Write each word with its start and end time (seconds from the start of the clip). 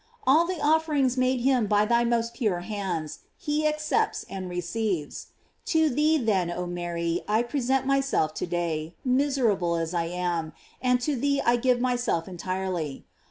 All 0.25 0.47
the 0.47 0.59
offerings 0.59 1.15
made 1.15 1.41
him 1.41 1.67
by 1.67 1.85
thy 1.85 2.03
most 2.05 2.33
pure 2.33 2.61
hands 2.61 3.19
he 3.37 3.67
accepts 3.67 4.23
and 4.27 4.49
re 4.49 4.59
ceives. 4.59 5.27
To 5.65 5.91
thee, 5.91 6.17
then, 6.17 6.49
oh 6.49 6.65
Mary, 6.65 7.21
I 7.27 7.43
present 7.43 7.85
my 7.85 7.99
self 8.01 8.33
to 8.33 8.47
day, 8.47 8.95
miserable 9.05 9.75
as 9.75 9.93
I 9.93 10.05
am, 10.05 10.53
and 10.81 10.99
to 11.01 11.15
thee 11.15 11.39
I 11.45 11.55
give 11.55 11.79
myself 11.79 12.27
entirely. 12.27 13.05